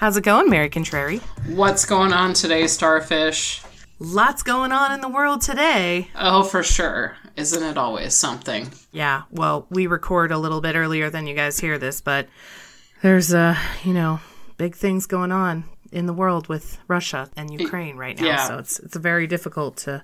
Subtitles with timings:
[0.00, 1.18] How's it going, Mary Contrary?
[1.48, 3.60] What's going on today, Starfish?
[3.98, 6.08] Lots going on in the world today.
[6.14, 7.18] Oh, for sure.
[7.36, 8.70] Isn't it always something?
[8.92, 12.28] Yeah, well, we record a little bit earlier than you guys hear this, but
[13.02, 14.20] there's, uh, you know,
[14.56, 18.24] big things going on in the world with Russia and Ukraine right now.
[18.24, 18.48] Yeah.
[18.48, 20.02] So it's it's very difficult to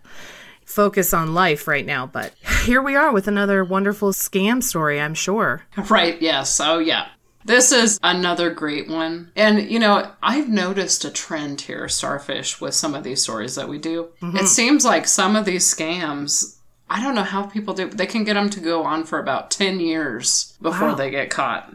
[0.67, 2.35] focus on life right now, but
[2.67, 5.63] here we are with another wonderful scam story, I'm sure.
[5.89, 6.61] Right, yes.
[6.61, 7.07] Oh, yeah.
[7.47, 9.31] This is another great one.
[9.37, 13.69] And, you know, I've noticed a trend here, Starfish, with some of these stories that
[13.69, 14.09] we do.
[14.21, 14.37] Mm-hmm.
[14.39, 16.57] It seems like some of these scams,
[16.91, 19.51] I don't know how people do, they can get them to go on for about
[19.53, 20.95] 10 years before Wow.
[20.97, 21.73] they get caught.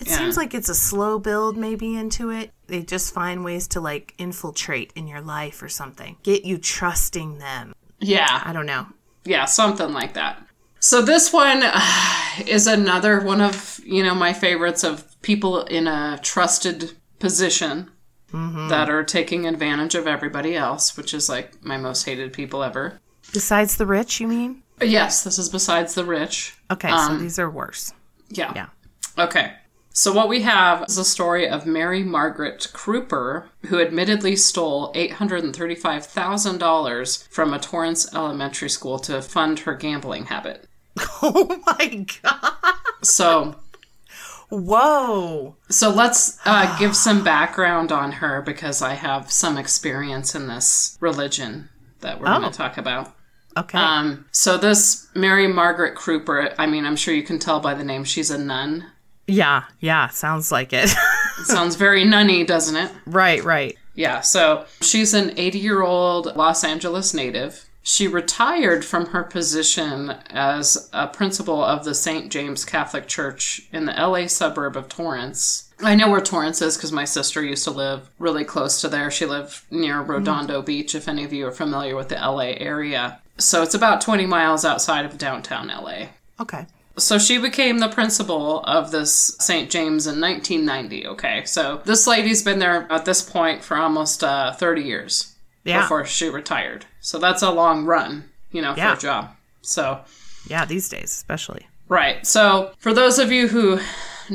[0.00, 0.16] It Yeah.
[0.16, 2.50] seems like it's a slow build maybe into it.
[2.66, 6.16] They just find ways to like infiltrate in your life or something.
[6.22, 7.74] Get you trusting them.
[8.00, 8.42] Yeah.
[8.44, 8.86] I don't know.
[9.24, 10.42] Yeah, something like that.
[10.82, 11.62] So this one
[12.46, 17.88] is another one of, you know, my favorites of people in a trusted position
[18.32, 18.66] mm-hmm.
[18.66, 22.98] that are taking advantage of everybody else, which is like my most hated people ever.
[23.32, 24.64] Besides the rich, you mean?
[24.80, 26.56] Yes, this is besides the rich.
[26.68, 27.92] Okay, so um, these are worse.
[28.28, 28.52] Yeah.
[28.56, 28.66] Yeah.
[29.16, 29.52] Okay.
[29.94, 37.28] So what we have is a story of Mary Margaret Kreuper, who admittedly stole $835,000
[37.28, 40.66] from a Torrance elementary school to fund her gambling habit.
[41.22, 42.74] Oh my god.
[43.02, 43.56] So
[44.50, 45.56] Whoa.
[45.70, 50.98] So let's uh, give some background on her because I have some experience in this
[51.00, 52.38] religion that we're Oh.
[52.38, 53.14] going to talk about.
[53.56, 53.78] Okay.
[53.78, 57.84] Um, so this Mary Margaret Kreuper, I mean, I'm sure you can tell by the
[57.84, 58.86] name, she's a nun.
[59.26, 60.90] yeah, yeah, sounds like it.
[61.44, 62.90] Sounds very nunny, doesn't it?
[63.06, 63.76] right, right.
[63.94, 67.64] Yeah, so she's an 80 year old Los Angeles native.
[67.84, 72.30] She retired from her position as a principal of the St.
[72.30, 75.68] James Catholic Church in the LA suburb of Torrance.
[75.82, 79.10] I know where Torrance is because my sister used to live really close to there.
[79.10, 83.20] She lived near Redondo Beach, if any of you are familiar with the LA area.
[83.38, 86.06] So it's about 20 miles outside of downtown LA.
[86.38, 86.66] Okay.
[86.98, 89.68] So she became the principal of this St.
[89.70, 91.06] James in 1990.
[91.08, 95.34] Okay, so this lady's been there at this point for almost uh, 30 years
[95.64, 95.80] Yeah.
[95.82, 96.84] before she retired.
[97.02, 98.94] So that's a long run, you know, for Yeah.
[98.94, 99.30] a job.
[99.60, 100.00] So,
[100.46, 101.68] Yeah, these days especially.
[101.88, 102.26] right.
[102.26, 103.80] So for those of you who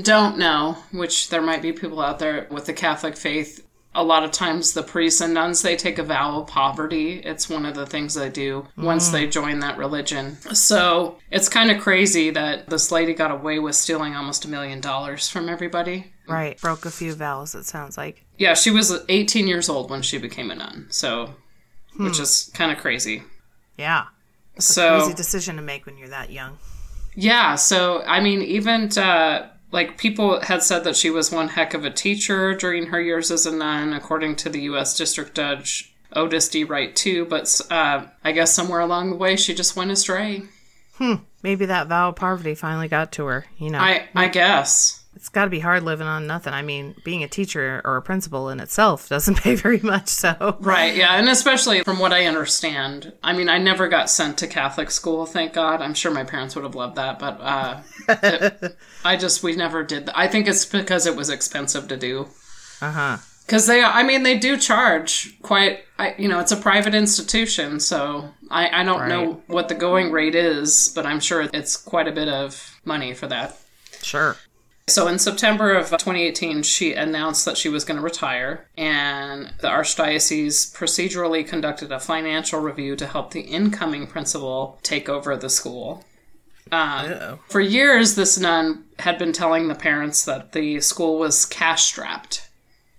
[0.03, 3.63] don't know, which there might be people out there with the Catholic faith,
[3.95, 7.19] a lot of times the priests and nuns they take a vow of poverty.
[7.25, 9.13] It's one of the things they do once mm.
[9.13, 10.37] they join that religion.
[10.53, 14.81] So it's kind of crazy that this lady got away with stealing almost a million
[14.81, 16.13] dollars from everybody.
[16.27, 16.61] Right.
[16.61, 18.23] Broke a few vows, it sounds like.
[18.37, 20.87] Yeah, she was 18 years old when she became a nun.
[20.89, 21.33] So,
[21.97, 23.23] which is kind of crazy.
[23.77, 24.05] Yeah.
[24.59, 26.57] So Easy decision to make when you're that young.
[27.15, 31.73] Yeah, so I mean, even uh, like people had said that she was one heck
[31.73, 34.95] of a teacher during her years as a nun, according to the U.S.
[34.95, 36.63] District Judge Otis D.
[36.63, 37.25] Wright too.
[37.25, 40.43] But uh, I guess somewhere along the way, she just went astray.
[40.95, 41.15] Hmm.
[41.43, 43.45] Maybe that vow of poverty finally got to her.
[43.57, 45.03] You know, I I guess.
[45.17, 46.53] It's got to be hard living on nothing.
[46.53, 50.07] I mean, being a teacher or a principal in itself doesn't pay very much.
[50.09, 53.13] So, Right, yeah, and especially from what I understand.
[53.23, 55.81] I mean, I never got sent to Catholic school, thank God.
[55.81, 59.83] I'm sure my parents would have loved that, but uh, it- I just, we never
[59.83, 60.17] did that.
[60.17, 62.27] I think it's because it was expensive to do.
[62.81, 63.17] uh huh.
[63.45, 67.79] Because they, I mean, they do charge quite, I, you know, it's a private institution,
[67.79, 72.09] so I, I don't know what the going rate is, but I'm sure it's quite
[72.09, 73.57] a bit of money for that.
[74.03, 74.35] Sure.
[74.89, 79.67] So in September of 2018, she announced that she was going to retire, and the
[79.67, 86.05] Archdiocese procedurally conducted a financial review to help the incoming principal take over the school.
[86.71, 91.83] Um, for years, this nun had been telling the parents that the school was cash
[91.83, 92.49] strapped.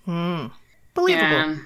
[0.04, 0.52] Believable.
[1.26, 1.60] And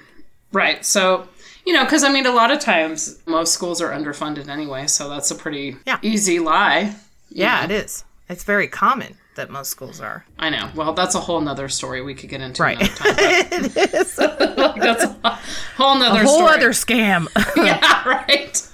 [0.53, 1.27] right, so
[1.67, 5.09] you know, because I mean, a lot of times most schools are underfunded anyway, so
[5.09, 5.99] that's a pretty Yeah.
[6.03, 6.95] easy lie.
[7.29, 8.05] yeah, it is.
[8.29, 10.25] It's very common that most schools are.
[10.39, 10.71] I know.
[10.75, 12.77] Well, that's a whole nother story we could get into Right.
[12.79, 13.15] another time.
[13.19, 14.19] it is.
[14.19, 15.39] A that's a
[15.77, 16.55] whole nother whole story.
[16.55, 17.29] other scam.
[17.57, 18.69] yeah, right.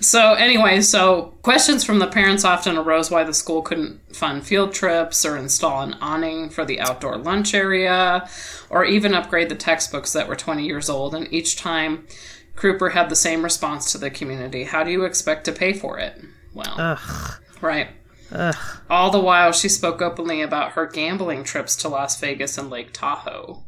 [0.00, 4.74] So anyway, so questions from the parents often arose why the school couldn't fund field
[4.74, 8.28] trips or install an awning for the outdoor lunch area
[8.68, 12.06] or even upgrade the textbooks that were 20 years old and each time
[12.54, 14.64] Kreuper had the same response to the community.
[14.64, 16.20] How do you expect to pay for it?
[16.52, 17.34] Well, Ugh.
[17.62, 17.88] right.
[18.32, 18.56] Ugh.
[18.90, 22.92] All the while she spoke openly about her gambling trips to Las Vegas and Lake
[22.92, 23.62] Tahoe.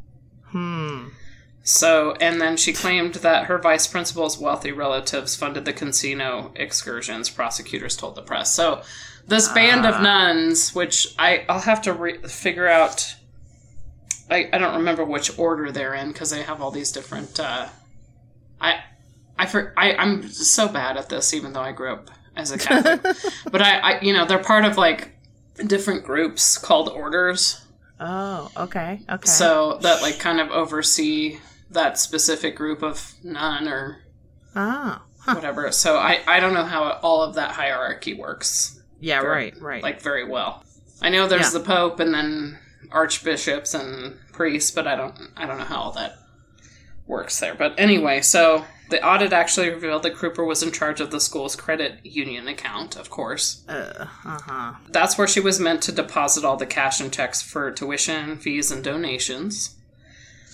[0.47, 1.09] Hmm.
[1.63, 7.29] So, and then she claimed that her vice principal's wealthy relatives funded the casino excursions,
[7.29, 8.53] prosecutors told the press.
[8.53, 8.81] So,
[9.27, 13.17] this band of nuns, which I, I'll have to re- figure out
[14.29, 17.39] I, I don't remember which order they're in because they have all these different.
[17.39, 17.67] Uh,
[18.59, 18.79] I
[19.39, 22.57] I, for, I I'm so bad at this, even though I grew up as a
[22.57, 23.01] Catholic.
[23.51, 25.11] but I, I you know they're part of like
[25.65, 27.65] different groups called orders.
[27.99, 29.27] Oh, okay, okay.
[29.27, 31.39] So that like kind of oversee
[31.71, 33.99] that specific group of nun or
[34.55, 35.71] oh, whatever.
[35.71, 39.83] So I I don't know how all of that hierarchy works yeah, Very- right, right.
[39.83, 40.63] like very well.
[41.01, 41.59] I know there's Yeah.
[41.59, 42.57] the pope and then
[42.91, 46.17] archbishops and priests, but I don't I don't know how all that
[47.05, 47.53] works there.
[47.55, 51.55] But anyway, so the audit actually revealed that Kreuper was in charge of the school's
[51.55, 53.63] credit union account, of course.
[54.23, 54.73] uh huh.
[54.89, 58.71] That's where she was meant to deposit all the cash and checks for tuition, fees,
[58.71, 59.75] and donations.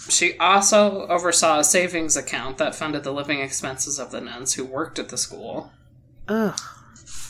[0.10, 4.66] She also oversaw a savings account that funded the living expenses of the nuns who
[4.66, 5.72] worked at the school.
[6.28, 6.60] Ugh.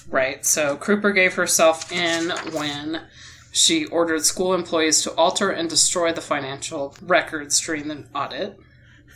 [0.10, 0.46] Right.
[0.46, 3.04] So Kreuper gave herself in when
[3.52, 8.60] she ordered school employees to alter and destroy the financial records during the audit.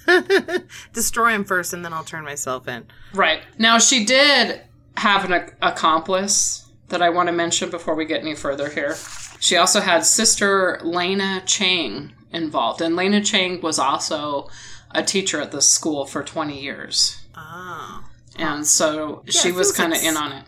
[0.93, 2.85] Destroy him first, and then I'll turn myself in.
[3.13, 3.41] Right.
[3.57, 4.61] Now she did
[4.97, 8.95] have an ac- accomplice that I want to mention before we get any further here.
[9.39, 14.49] She also had sister Lena Chang involved, and Lena Chang was also
[14.91, 17.17] a teacher at the school for 20 years.
[17.35, 18.03] Oh.
[18.37, 20.45] And so she was kind of like in on it.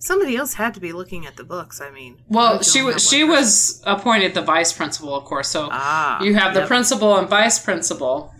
[0.00, 1.80] Somebody else had to be looking at the books.
[1.80, 3.28] I mean, Well, she was she person.
[3.30, 5.48] was appointed the vice principal, of course.
[5.48, 8.32] So Ah, you have the principal and vice principal,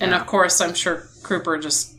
[0.00, 1.94] and of course, I'm sure Kreuper just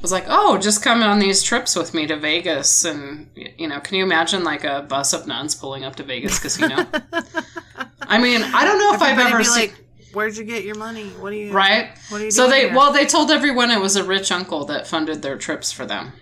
[0.00, 3.80] was like, "Oh, just come on these trips with me to Vegas." And you know,
[3.80, 6.86] can you imagine like a bus of nuns pulling up to Vegas casino?
[8.02, 9.70] I mean, I don't know if I've ever seen.
[9.70, 11.04] like, "Where'd you get your money?
[11.20, 11.90] What do you Right.
[12.08, 14.64] What are you So they here?" well they told everyone it was a rich uncle
[14.66, 16.12] that funded their trips for them.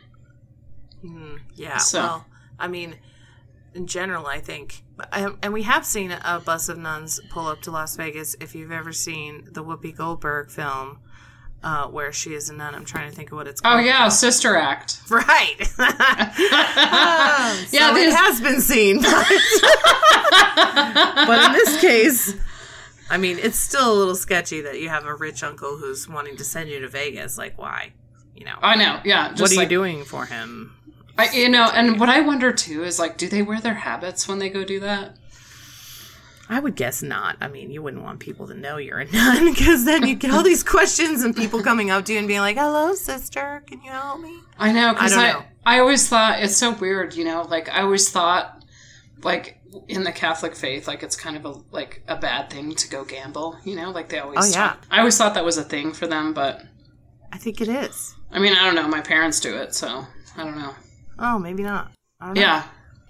[1.04, 1.78] Mm, yeah.
[1.78, 2.26] So- Well,
[2.58, 2.96] I mean,
[3.74, 4.82] in general, I think,
[5.12, 8.36] and and we have seen a bus of nuns pull up to Las Vegas.
[8.40, 10.98] If you've ever seen the Whoopi Goldberg film,
[11.62, 13.80] uh, where she is a nun, I'm trying to think of what it's called.
[13.80, 14.98] Oh yeah, Sister Act.
[15.10, 15.56] Right.
[17.72, 19.02] Yeah, so these- it has been seen.
[21.26, 22.34] but in this case,
[23.10, 26.36] I mean, it's still a little sketchy that you have a rich uncle who's wanting
[26.36, 27.36] to send you to Vegas.
[27.38, 27.92] Like, why?
[28.34, 29.00] You know, I know.
[29.04, 29.30] Yeah.
[29.30, 30.76] Just what are like, you doing for him?
[31.20, 34.26] I, you know, and what I wonder too is like, do they wear their habits
[34.26, 35.16] when they go do that?
[36.48, 37.36] I would guess not.
[37.40, 40.32] I mean, you wouldn't want people to know you're a nun because then you get
[40.32, 43.80] all these questions and people coming up to you and being like, "Hello, sister, can
[43.82, 47.24] you help me?" I know because I I, I, always thought it's so weird, you
[47.24, 47.42] know.
[47.42, 48.64] Like I always thought,
[49.22, 52.88] like in the Catholic faith, like it's kind of a like a bad thing to
[52.88, 53.92] go gamble, you know.
[53.92, 54.38] Like they always.
[54.40, 54.70] Oh, yeah.
[54.70, 56.62] talk- I always thought that was a thing for them, but
[57.32, 58.16] I think it is.
[58.32, 58.88] I mean, I don't know.
[58.88, 60.04] My parents do it, so
[60.36, 60.74] I don't know.
[61.20, 61.92] Oh, maybe not.
[62.20, 62.40] I don't know.
[62.40, 62.64] Yeah.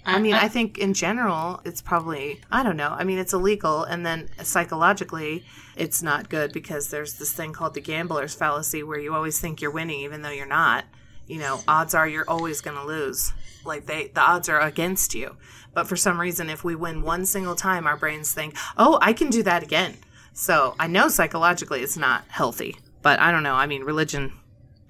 [0.04, 2.88] I mean, I think in general, it's probably, I don't know.
[2.88, 3.84] I mean, it's illegal.
[3.84, 5.44] And then psychologically,
[5.76, 9.60] it's not good because there's this thing called the gambler's fallacy where you always think
[9.60, 10.84] you're winning even though you're not.
[11.26, 13.32] You know, odds are you're always going to lose.
[13.64, 15.36] Like they, the odds are against you.
[15.74, 19.12] But for some reason, if we win one single time, our brains think, oh, I
[19.12, 19.96] can do that again.
[20.32, 22.76] So I know psychologically it's not healthy.
[23.02, 23.54] But I don't know.
[23.54, 24.32] I mean, religion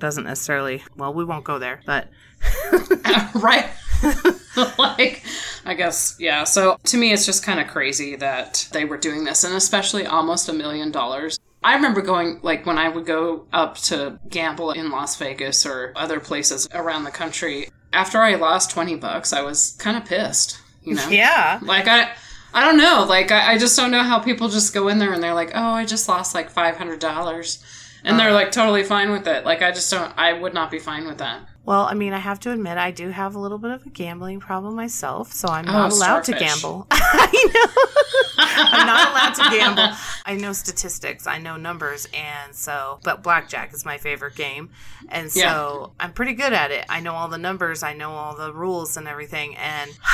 [0.01, 1.81] doesn't necessarily, well, we won't go there.
[1.87, 2.09] But
[3.35, 3.69] right.
[4.79, 5.23] like,
[5.65, 6.45] I guess, yeah.
[6.45, 10.07] So to me, it's just kind of crazy that they were doing this, and especially
[10.07, 11.39] almost a million dollars.
[11.63, 15.93] I remember going, like, when I would go up to gamble in Las Vegas or
[15.95, 20.59] other places around the country, after I lost 20 bucks, I was kind of pissed,
[20.83, 21.09] you know?
[21.09, 21.61] yeah.
[21.63, 22.13] Like, I.
[22.53, 23.07] I don't know.
[23.09, 25.53] Like, I, I just don't know how people just go in there and they're like,
[25.55, 27.80] oh, I just lost like $500.
[28.05, 28.37] And they're uh-huh.
[28.37, 29.45] like totally fine with it.
[29.45, 31.43] Like, I just don't, I would not be fine with that.
[31.71, 33.91] Well, I mean, I have to admit, I do have a little bit of a
[33.91, 36.89] gambling problem myself, so I'm oh, not Oh, allowed to gamble.
[36.91, 37.83] I know.
[38.43, 39.97] I'm not allowed to gamble.
[40.27, 44.71] I know statistics, I know numbers, and so, but blackjack is my favorite game.
[45.11, 45.87] And so Yeah.
[46.05, 46.87] I'm pretty good at it.
[46.89, 49.57] I know all the numbers, I know all the rules and everything.
[49.57, 49.91] And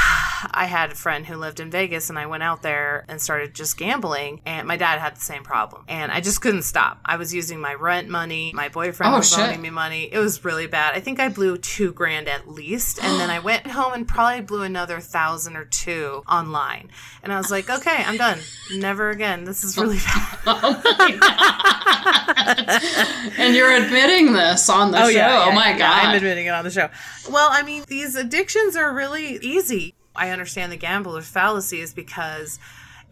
[0.50, 3.54] I had a friend who lived in Vegas, and I went out there and started
[3.54, 5.84] just gambling, and my dad had the same problem.
[5.88, 7.00] And I just couldn't stop.
[7.06, 9.38] I was using my rent money, my boyfriend Oh, was shit.
[9.38, 10.10] loaning me money.
[10.12, 10.94] It was really bad.
[10.94, 12.98] I think I blew two grand at least.
[13.02, 16.90] And then I went home and probably blew another thousand or two online.
[17.22, 18.38] And I was like, okay, I'm done.
[18.74, 19.44] Never again.
[19.44, 20.38] This is really bad.
[20.48, 20.82] Oh
[23.38, 25.44] and you're admitting this on the oh, show.
[25.46, 26.04] oh my yeah, god.
[26.06, 26.88] I'm admitting it on the show.
[27.30, 29.94] Well, I mean, these addictions are really easy.
[30.14, 32.58] I understand the gambler's fallacy is because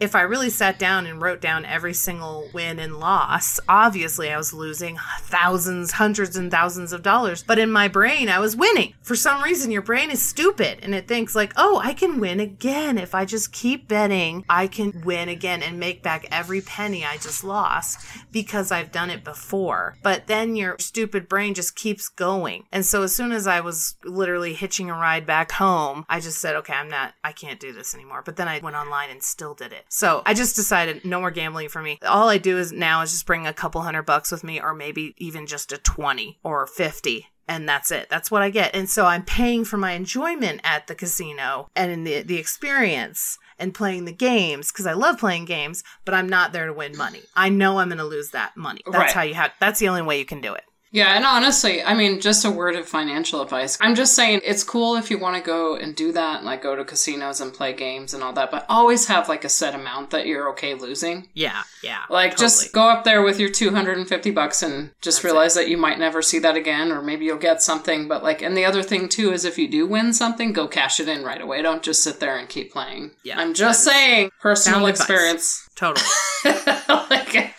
[0.00, 4.36] if I really sat down and wrote down every single win and loss, obviously I
[4.36, 7.42] was losing thousands, hundreds, and thousands of dollars.
[7.42, 8.94] But in my brain, I was winning.
[9.02, 12.40] For some reason, your brain is stupid and it thinks, like, oh, I can win
[12.40, 12.98] again.
[12.98, 17.16] If I just keep betting, I can win again and make back every penny I
[17.16, 19.96] just lost because I've done it before.
[20.02, 22.64] But then your stupid brain just keeps going.
[22.72, 26.40] And so as soon as I was literally hitching a ride back home, I just
[26.40, 28.22] said, okay, I'm not, I can't do this anymore.
[28.24, 29.83] But then I went online and still did it.
[29.88, 31.98] So I just decided no more gambling for me.
[32.06, 34.74] All I do is now is just bring a couple hundred bucks with me or
[34.74, 38.08] maybe even just a 20 or 50 and that's it.
[38.08, 38.74] That's what I get.
[38.74, 43.38] And so I'm paying for my enjoyment at the casino and in the the experience
[43.58, 46.96] and playing the games because I love playing games, but I'm not there to win
[46.96, 47.20] money.
[47.36, 48.80] I know I'm going to lose that money.
[48.86, 49.12] That's Right.
[49.12, 50.64] how you have that's the only way you can do it.
[50.94, 53.76] Yeah, and honestly, I mean, just a word of financial advice.
[53.80, 56.76] I'm just saying it's cool if you want to go and do that, like go
[56.76, 60.10] to casinos and play games and all that, but always have like a set amount
[60.10, 61.26] that you're okay losing.
[61.34, 62.02] Yeah, yeah.
[62.08, 65.76] Like just go up there with your 250 bucks and just That's realize that you
[65.76, 68.84] might never see that again or maybe you'll get something, but like and the other
[68.84, 71.60] thing too is if you do win something, go cash it in right away.
[71.60, 73.10] Don't just sit there and keep playing.
[73.24, 75.68] Yeah, I'm just saying personal experience.
[75.74, 76.06] totally.
[76.88, 77.52] like,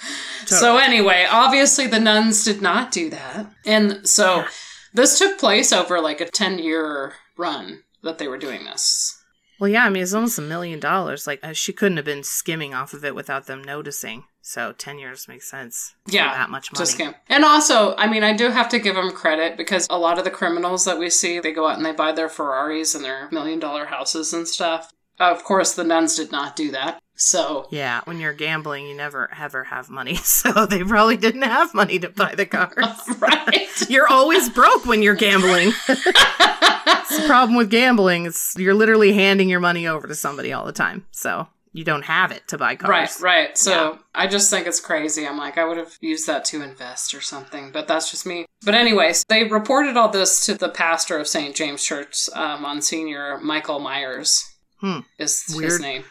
[0.47, 3.51] So anyway, obviously the nuns did not do that.
[3.65, 4.45] And so
[4.93, 9.21] this took place over like a 10 year run that they were doing this.
[9.59, 11.27] Well, yeah, I mean, it's almost a million dollars.
[11.27, 14.25] Like, uh, she couldn't have been skimming off of it without them noticing.
[14.41, 15.95] So, 10 years makes sense.
[16.07, 16.81] Yeah, that much money.
[16.81, 17.15] Just scam.
[17.29, 20.25] And also, I mean, I do have to give them credit because a lot of
[20.25, 23.29] the criminals that we see, they go out and they buy their Ferraris and their
[23.31, 24.91] million dollar houses and stuff.
[25.19, 26.99] Of course, the nuns did not do that.
[27.17, 30.15] So, Yeah, when you're gambling, you never ever have money.
[30.23, 32.75] So, they probably didn't have money to buy the cars.
[33.19, 33.69] right.
[33.89, 35.71] You're always broke when you're gambling.
[35.87, 38.25] The problem with gambling.
[38.25, 41.05] It's you're literally handing your money over to somebody all the time.
[41.11, 42.89] So you don't have it to buy cars.
[42.89, 43.57] Right, right.
[43.57, 43.97] So Yeah.
[44.13, 45.27] I just think it's crazy.
[45.27, 48.45] I'm like, I would have used that to invest or something, but that's just me.
[48.63, 51.55] But anyways, they reported all this to the pastor of St.
[51.55, 54.45] James Church, uh, Monsignor Michael Myers.
[54.85, 54.99] Hmm.
[55.17, 56.03] Is his name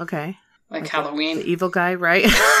[0.00, 0.36] Okay.
[0.68, 1.36] like Like Halloween?
[1.38, 2.24] The evil guy, right?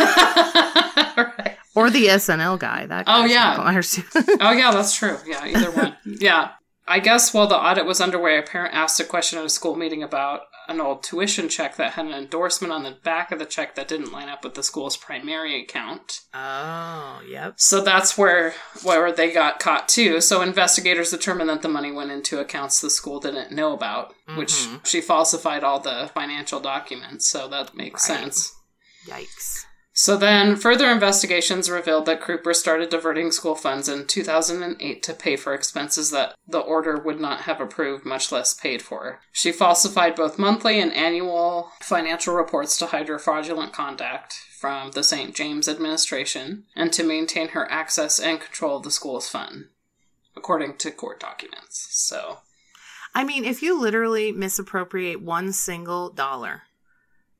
[1.16, 1.56] right.
[1.74, 2.86] or the SNL guy.
[2.86, 3.48] That Oh, yeah.
[3.50, 4.02] Michael Myers, too.
[4.40, 5.16] Oh yeah, that's true.
[5.26, 5.96] Yeah, either one.
[6.04, 6.50] yeah.
[6.86, 9.74] I guess while the audit was underway, a parent asked a question at a school
[9.74, 13.44] meeting about an old tuition check that had an endorsement on the back of the
[13.46, 16.20] check that didn't line up with the school's primary account.
[16.34, 17.54] oh, yep.
[17.56, 20.20] So that's where where they got caught too.
[20.20, 24.52] So investigators determined that the money went into accounts the school didn't know about, which
[24.52, 24.86] Mhm.
[24.86, 27.28] she falsified all the financial documents.
[27.28, 28.20] So that makes Right.
[28.22, 28.52] sense.
[29.06, 29.65] Yikes.
[29.98, 35.36] So then, further investigations revealed that Kreuper started diverting school funds in 2008 to pay
[35.36, 39.20] for expenses that the order would not have approved, much less paid for.
[39.32, 45.02] She falsified both monthly and annual financial reports to hide her fraudulent conduct from the
[45.02, 45.34] St.
[45.34, 49.68] James administration and to maintain her access and control of the school's fund,
[50.36, 51.88] according to court documents.
[51.92, 52.40] So,
[53.14, 56.64] I mean, if you literally misappropriate one single dollar,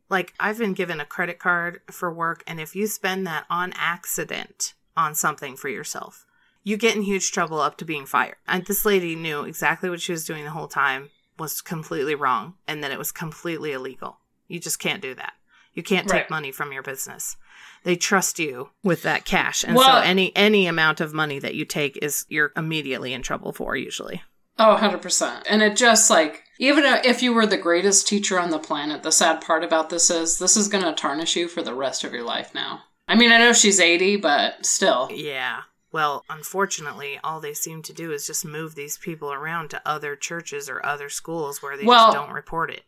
[0.08, 3.72] like I've been given a credit card for work, and if you spend that on
[3.76, 6.24] accident on something for yourself,
[6.62, 8.36] you get in huge trouble up to being fired.
[8.48, 12.54] And this lady knew exactly what she was doing the whole time was completely wrong,
[12.66, 14.18] and that it was completely illegal.
[14.48, 15.34] You just can't do that.
[15.74, 16.30] You can't take Right.
[16.30, 17.36] money from your business.
[17.82, 21.54] They trust you with that cash, and Well- so any any amount of money that
[21.54, 24.22] you take is you're immediately in trouble for usually.
[24.58, 25.44] Oh, 100%.
[25.50, 29.12] And it just like, even if you were the greatest teacher on the planet, the
[29.12, 32.12] sad part about this is this is going to tarnish you for the rest of
[32.12, 32.82] your life now.
[33.08, 35.08] I mean, I know she's 80, but still.
[35.12, 35.62] Yeah.
[35.92, 40.16] Well, unfortunately, all they seem to do is just move these people around to other
[40.16, 42.82] churches or other schools where they Well- just don't report it.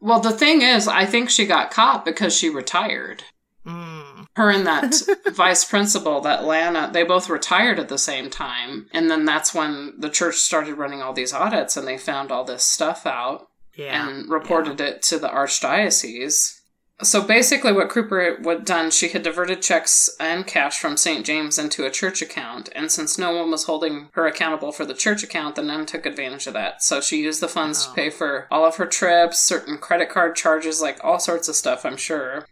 [0.00, 3.24] Well, the thing is, I think she got caught because she retired.
[3.66, 4.26] Mm.
[4.36, 4.94] Her and that
[5.34, 8.88] vice principal, that Lana, they both retired at the same time.
[8.92, 12.44] And then that's when the church started running all these audits and they found all
[12.44, 13.48] this stuff out.
[13.76, 14.08] Yeah.
[14.08, 16.60] and reported it to the archdiocese.
[17.02, 21.26] So basically, what Kreuper had done, she had diverted checks and cash from St.
[21.26, 24.94] James into a church account, and since no one was holding her accountable for the
[24.94, 26.84] church account, the nun took advantage of that.
[26.84, 27.90] So she used the funds Oh.
[27.90, 31.56] to pay for all of her trips, certain credit card charges, like all sorts of
[31.56, 32.46] stuff, I'm sure.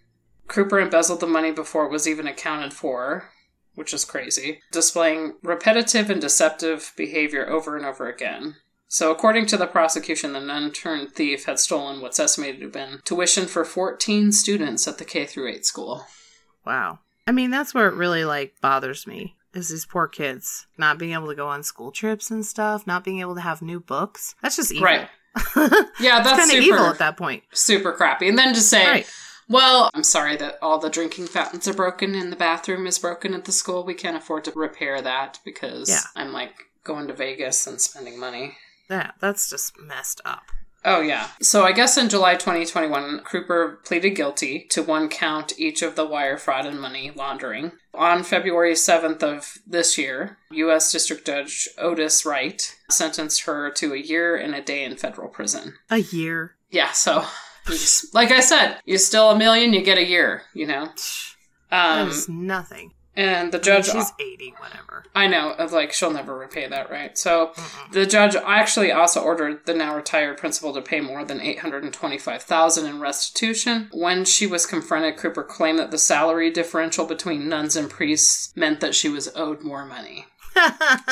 [0.52, 3.30] Kreuper embezzled the money before it was even accounted for,
[3.74, 8.56] which is crazy, displaying repetitive and deceptive behavior over and over again.
[8.86, 12.72] So, according to the prosecution, the nun turned thief had stolen what's estimated to have
[12.72, 16.04] been tuition for 14 students at the K through 8 school.
[16.66, 16.98] Wow.
[17.26, 21.12] I mean, that's where it really like bothers me is these poor kids not being
[21.12, 24.34] able to go on school trips and stuff, not being able to have new books.
[24.42, 24.84] That's just evil.
[24.84, 25.08] Right.
[25.98, 27.44] Yeah, that's kind of evil at that point.
[27.54, 28.28] super crappy.
[28.28, 29.10] And then to say, Right.
[29.52, 33.34] Well, I'm sorry that all the drinking fountains are broken and the bathroom is broken
[33.34, 33.84] at the school.
[33.84, 36.00] We can't afford to repair that because Yeah.
[36.16, 36.54] I'm like
[36.84, 38.56] going to Vegas and spending money.
[38.88, 40.44] Yeah, that's just messed up.
[40.84, 41.28] Oh, yeah.
[41.40, 46.04] So I guess in July 2021, Cooper pleaded guilty to one count each of the
[46.04, 47.72] wire fraud and money laundering.
[47.94, 50.90] On February 7th of this year, U.S.
[50.90, 55.74] District Judge Otis Wright sentenced her to a year and a day in federal prison.
[55.90, 56.56] A year.
[56.70, 57.26] Yeah, so
[57.66, 60.88] just- like I said, you steal a million, you get a year, you know?
[61.70, 62.92] That Um, is nothing.
[63.16, 65.04] and the judge, She's 80, whatever.
[65.14, 67.16] I know, like she'll never repay that, right?
[67.18, 67.52] So
[67.92, 71.84] the judge actually also ordered the now retired principal to pay more than eight hundred
[71.84, 73.88] and twenty-five thousand in restitution.
[73.92, 78.80] When she was confronted, Cooper claimed that the salary differential between nuns and priests meant
[78.80, 80.26] that she was owed more money.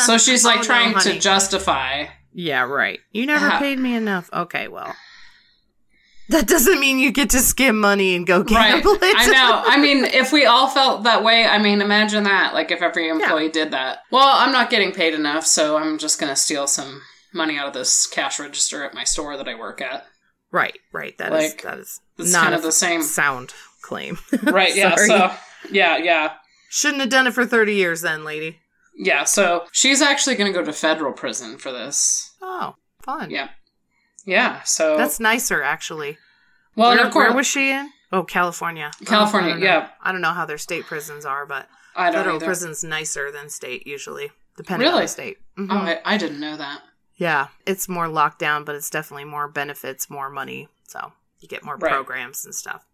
[0.07, 2.07] So she's like Oh, no, trying to justify.
[2.33, 3.01] Yeah, right.
[3.13, 4.31] You never paid me enough.
[4.33, 4.95] Okay, well.
[6.31, 8.73] That doesn't mean you get to skim money and go Right.
[8.75, 9.15] gamble it.
[9.17, 9.63] I know.
[9.67, 12.55] I mean, if we all felt that way, I mean, imagine that.
[12.55, 13.99] Like, if every employee did that.
[14.11, 17.03] Well, I'm not getting paid enough, so I'm just going to steal some
[17.35, 20.07] money out of this cash register at my store that I work at.
[20.51, 21.17] right, right.
[21.19, 23.03] That is Like, that is not kind of the same.
[23.03, 24.19] sound claim.
[24.43, 24.95] Right, yeah.
[24.97, 25.33] So,
[25.71, 26.33] yeah, yeah.
[26.71, 28.59] Shouldn't have done it for 30 years then, lady.
[28.97, 32.35] Yeah, so she's actually going to go to federal prison for this.
[32.43, 33.31] Oh, fun.
[33.31, 33.49] Yeah.
[34.27, 34.97] Yeah, so.
[34.97, 36.19] That's nicer, actually.
[36.77, 37.29] well, and where, of course.
[37.29, 37.91] where was she in?
[38.13, 38.91] Oh, California.
[39.05, 39.89] California, Oh, I yeah.
[40.03, 42.47] I don't know how their state prisons are, but I don't federal either.
[42.47, 45.39] prison's nicer than state usually, depending on the state.
[45.57, 45.69] Mhm.
[45.71, 46.83] Oh, I, I didn't know that.
[47.17, 50.69] Yeah, it's more locked down, but it's definitely more benefits, more money.
[50.89, 51.93] So you get more Right.
[51.93, 52.85] programs and stuff.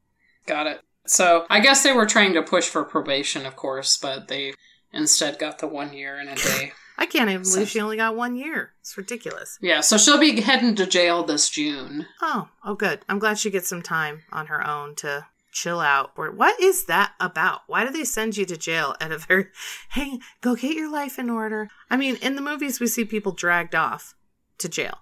[0.47, 0.83] Got it.
[1.07, 4.53] So I guess they were trying to push for probation, of course, but they
[4.93, 6.73] instead got the one year and a day.
[6.99, 8.73] I can't even believe So- she only got one year.
[8.81, 9.59] It's ridiculous.
[9.61, 12.07] yeah, so she'll be heading to jail this June.
[12.23, 13.01] Oh, oh, good.
[13.09, 16.13] I'm glad she gets some time on her own to chill out.
[16.17, 17.63] Or what is that about?
[17.67, 19.47] Why do they send you to jail at a very,
[19.91, 21.69] hey, go get your life in order?
[21.91, 24.15] I mean, in the movies, we see people dragged off
[24.59, 24.99] to jail,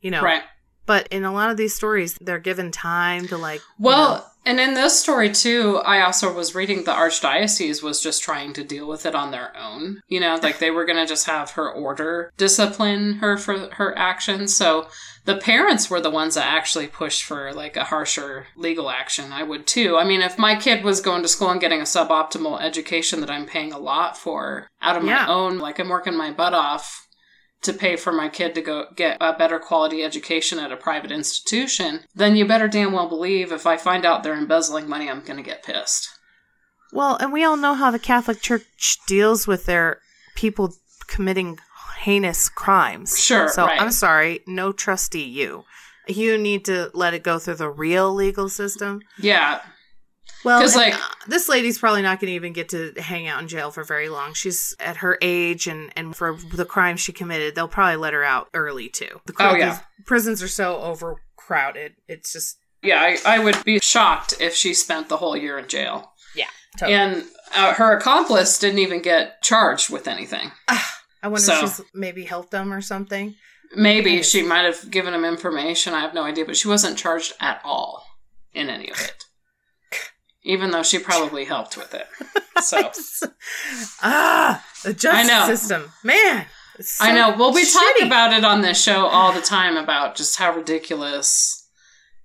[0.00, 0.22] you know.
[0.22, 0.42] Right.
[0.86, 3.60] But in a lot of these stories, they're given time to like.
[3.60, 8.02] you Well, know- and in this story too, I also was reading the archdiocese was
[8.02, 10.00] just trying to deal with it on their own.
[10.08, 13.96] You know, like they were going to just have her order discipline her for her
[13.96, 14.56] actions.
[14.56, 14.88] So
[15.24, 19.32] the parents were the ones that actually pushed for like a harsher legal action.
[19.32, 19.98] I would too.
[19.98, 23.30] I mean, if my kid was going to school and getting a suboptimal education that
[23.30, 25.26] I'm paying a lot for out of Yeah.
[25.26, 27.06] my own, like I'm working my butt off
[27.62, 31.10] to pay for my kid to go get a better quality education at a private
[31.10, 35.22] institution, then you better damn well believe if I find out they're embezzling money, I'm
[35.22, 36.08] going to get pissed.
[36.92, 39.98] Well, and we all know how the Catholic Church deals with their
[40.36, 40.74] people
[41.06, 41.58] committing
[42.00, 43.18] heinous crimes.
[43.22, 43.80] Sure, So right.
[43.80, 45.64] I'm sorry, no trustee you.
[46.06, 49.02] You need to let it go through the real legal system.
[49.18, 49.60] Yeah.
[50.44, 53.48] Well, like- uh, this lady's probably not going to even get to hang out in
[53.48, 54.34] jail for very long.
[54.34, 58.22] She's at her age, and and for the crimes she committed, they'll probably let her
[58.24, 59.20] out early too.
[59.26, 59.80] The, Oh, yeah.
[60.06, 61.94] prisons are so overcrowded.
[62.06, 65.66] It's just Yeah, I, I would be shocked if she spent the whole year in
[65.68, 66.12] jail.
[66.34, 66.46] yeah.
[66.78, 66.94] totally.
[66.96, 67.24] And
[67.54, 70.52] uh, her accomplice didn't even get charged with anything.
[70.68, 70.80] I
[71.24, 73.34] wonder so- if she's maybe helped them or something.
[73.74, 75.92] Maybe she might have given him information.
[75.92, 78.02] I have no idea, but she wasn't charged at all
[78.54, 79.24] in any of it.
[80.48, 82.06] Even though she probably helped with it.
[82.62, 82.90] So.
[84.02, 85.46] ah, the justice know.
[85.46, 86.46] system, man.
[86.80, 87.36] so I know.
[87.38, 91.68] Well, we talk about it on this show all the time about just how ridiculous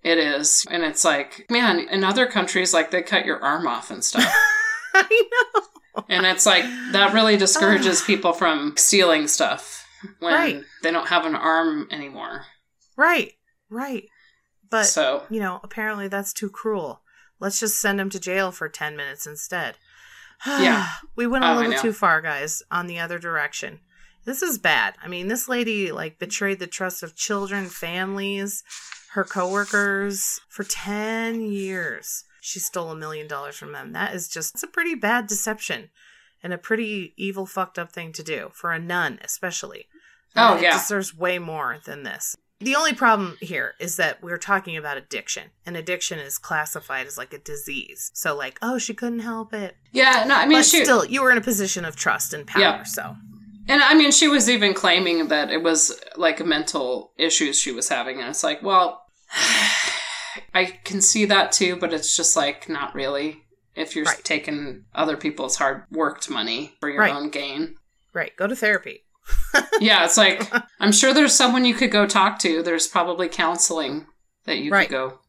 [0.03, 0.65] it is.
[0.71, 4.25] And it's like, man, in other countries, like they cut your arm off and stuff.
[4.95, 6.03] I know.
[6.09, 9.85] and it's like, that really discourages people from stealing stuff
[10.19, 10.63] when Right.
[10.81, 12.45] they don't have an arm anymore.
[12.97, 13.33] Right,
[13.69, 14.05] right.
[14.69, 17.02] But so, you know, apparently that's too cruel.
[17.43, 19.75] Let's just send him to jail for 10 minutes instead.
[20.47, 20.87] Yeah.
[21.15, 23.79] we went Oh, little too far, guys, on the other direction.
[24.25, 24.95] This is bad.
[25.03, 28.63] I mean, this lady like betrayed the trust of children, families,
[29.11, 32.23] her coworkers for 10 years.
[32.41, 33.91] She stole a million dollars from them.
[33.93, 35.89] That is just it's a pretty bad deception
[36.41, 39.85] and a pretty evil fucked up thing to do for a nun especially.
[40.35, 40.73] Oh, It yeah.
[40.77, 42.35] deserves way more than this.
[42.59, 47.17] The only problem here is that we're talking about addiction, and addiction is classified as
[47.17, 48.09] like a disease.
[48.13, 49.75] So, like, oh, she couldn't help it.
[49.91, 52.47] yeah, no, I mean, but she, still, you were in a position of trust and
[52.47, 52.61] power.
[52.61, 52.83] Yeah.
[52.83, 53.15] So,
[53.67, 57.89] and I mean, she was even claiming that it was like mental issues she was
[57.89, 58.19] having.
[58.19, 59.03] And it's like, well,
[60.53, 63.41] I can see that too, but it's just like, not really.
[63.75, 64.21] If you're Right.
[64.23, 67.13] taking other people's hard worked money for your Right.
[67.13, 67.75] own gain.
[68.13, 69.02] right, go to therapy.
[69.79, 72.61] Yeah, it's like, I'm sure there's someone you could go talk to.
[72.63, 74.07] There's probably counseling
[74.45, 74.87] that you Right.
[74.87, 75.19] could go.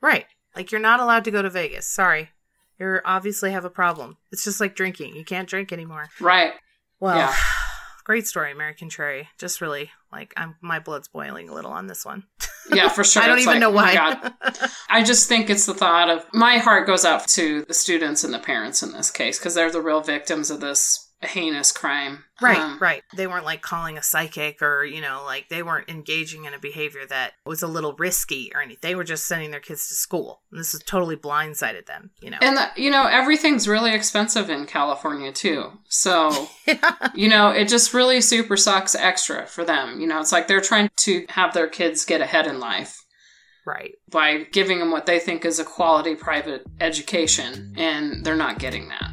[0.00, 0.26] Right.
[0.54, 1.86] Like you're not allowed to go to Vegas.
[1.86, 2.30] Sorry.
[2.78, 4.16] You obviously have a problem.
[4.32, 5.16] It's just like drinking.
[5.16, 6.08] You can't drink anymore.
[6.20, 6.52] Right.
[7.00, 7.34] Well, Yeah.
[8.04, 9.28] great story, American Cherry.
[9.38, 12.24] Just really like I'm my blood's boiling a little on this one.
[12.70, 13.22] Yeah, for sure.
[13.22, 13.94] I don't It's even like, know oh why.
[13.94, 14.32] God.
[14.90, 18.32] I just think it's the thought of my heart goes out to the students and
[18.32, 22.24] the parents in this case because they're the real victims of this heinous crime.
[22.40, 23.02] Right, Um, right.
[23.16, 26.58] They weren't like calling a psychic or, you know, like they weren't engaging in a
[26.58, 28.78] behavior that was a little risky or anything.
[28.82, 30.42] They were just sending their kids to school.
[30.50, 32.38] And this is totally blindsided them, you know.
[32.42, 35.72] And the, you know everything's really expensive in California too.
[35.88, 36.48] So
[37.14, 40.00] you know it just really super sucks extra for them.
[40.00, 43.02] You know it's like they're trying to have their kids get ahead in life
[43.66, 43.94] right.
[44.10, 48.88] by giving them what they think is a quality private education, and they're not getting
[48.88, 49.10] that.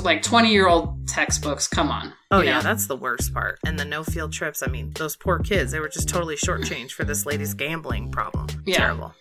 [0.00, 2.12] Like twenty year old textbooks, come on.
[2.30, 2.62] Oh, yeah, know?
[2.62, 3.58] that's the worst part.
[3.66, 4.62] And the no field trips.
[4.62, 8.46] I mean, those poor kids, they were just totally shortchanged for this lady's gambling problem.
[8.64, 8.78] Yeah.
[8.78, 9.14] Terrible.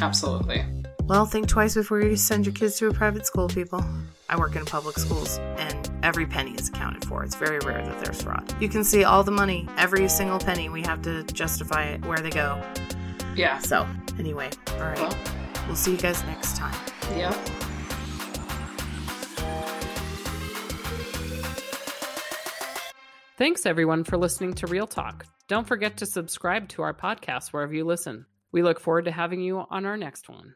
[0.00, 0.64] absolutely.
[1.04, 3.84] Well, think twice before you send your kids to a private school, people.
[4.28, 7.24] I work in public schools, and every penny is accounted for.
[7.24, 8.54] It's very rare that there's fraud.
[8.62, 10.68] You can see all the money, every single penny.
[10.68, 12.62] We have to justify it where they go.
[13.34, 13.58] Yeah.
[13.58, 13.86] So,
[14.18, 14.98] anyway, all right.
[14.98, 15.14] Well,
[15.66, 16.74] We'll see you guys next time.
[17.16, 17.36] yeah.
[23.38, 25.24] Thanks everyone for listening to Real Talk.
[25.48, 28.26] Don't forget to subscribe to our podcast wherever you listen.
[28.52, 30.54] We look forward to having you on our next one.